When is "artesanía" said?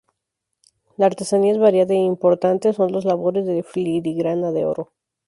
1.05-1.51